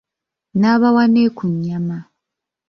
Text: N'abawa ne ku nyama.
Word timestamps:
N'abawa 0.59 1.03
ne 1.07 1.23
ku 1.37 1.45
nyama. 1.63 1.97